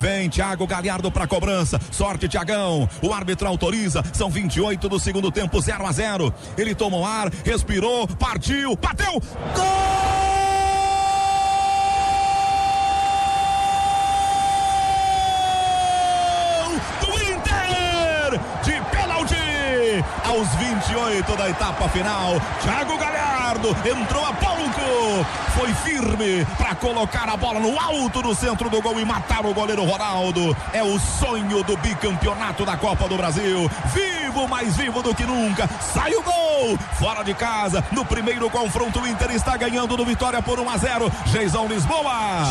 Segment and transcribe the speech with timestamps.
[0.00, 1.80] Vem Thiago Galhardo para cobrança.
[1.90, 2.88] Sorte, Tiagão.
[3.02, 4.00] O árbitro autoriza.
[4.12, 6.32] São 28 do segundo tempo, 0 a 0.
[6.56, 9.14] Ele tomou ar, respirou, partiu, bateu.
[9.56, 10.27] Gol!
[20.38, 22.40] Aos 28 da etapa final.
[22.62, 25.26] Thiago Galhardo entrou a pouco,
[25.56, 29.52] foi firme para colocar a bola no alto do centro do gol e matar o
[29.52, 30.56] goleiro Ronaldo.
[30.72, 33.68] É o sonho do bicampeonato da Copa do Brasil.
[33.92, 35.68] Vivo, mais vivo do que nunca.
[35.80, 37.82] Sai o gol, fora de casa.
[37.90, 41.12] No primeiro confronto, o Inter está ganhando do Vitória por 1 a 0.
[41.26, 42.44] Geisão Lisboa.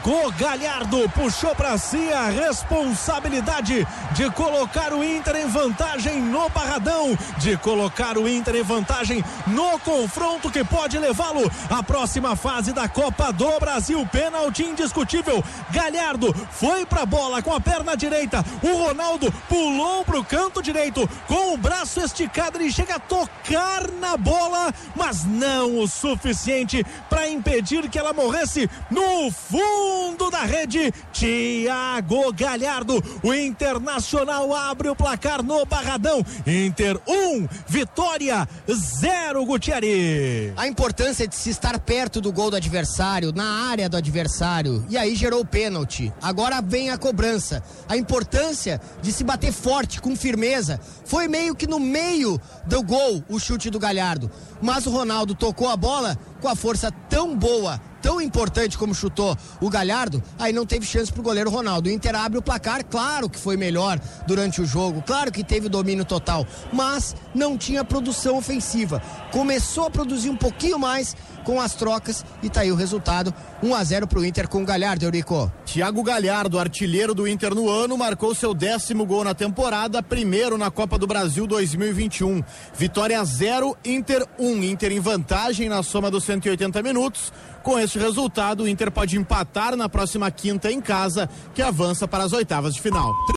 [0.00, 7.16] Thiago Galhardo puxou para si a responsabilidade de colocar o Inter em vantagem no Barradão,
[7.38, 12.88] de colocar o Inter em vantagem no confronto que pode levá-lo à próxima fase da
[12.88, 14.06] Copa do Brasil.
[14.10, 15.44] Pênalti indiscutível.
[15.70, 18.44] Galhardo foi para a bola com a perna direita.
[18.62, 22.58] O Ronaldo pulou para o canto direito com o braço esticado.
[22.58, 28.68] Ele chega a tocar na bola, mas não o suficiente para impedir que ela morresse
[28.90, 29.90] no fundo
[30.30, 30.92] da rede.
[31.12, 36.24] Thiago Galhardo, o Internacional abre o placar no Barradão.
[36.46, 40.52] Inter 1, um, Vitória 0, Gutierrez.
[40.56, 44.96] A importância de se estar perto do gol do adversário, na área do adversário, e
[44.96, 46.12] aí gerou o pênalti.
[46.22, 47.62] Agora vem a cobrança.
[47.88, 50.80] A importância de se bater forte, com firmeza.
[51.04, 54.30] Foi meio que no meio do gol o chute do Galhardo.
[54.62, 59.36] Mas o Ronaldo tocou a bola com a força tão boa tão importante como chutou
[59.60, 61.88] o Galhardo, aí não teve chance pro goleiro Ronaldo.
[61.88, 65.68] O Inter abre o placar, claro que foi melhor durante o jogo, claro que teve
[65.68, 69.02] domínio total, mas não tinha produção ofensiva.
[69.32, 73.74] Começou a produzir um pouquinho mais com as trocas e tá aí o resultado, 1
[73.74, 75.52] a 0 pro Inter com o Galhardo, Eurico.
[75.64, 80.70] Thiago Galhardo, artilheiro do Inter no ano, marcou seu décimo gol na temporada, primeiro na
[80.70, 82.42] Copa do Brasil 2021.
[82.74, 84.64] Vitória 0, Inter 1.
[84.64, 87.32] Inter em vantagem na soma dos 180 minutos.
[87.62, 92.24] Com este resultado, o Inter pode empatar na próxima quinta em casa, que avança para
[92.24, 93.14] as oitavas de final.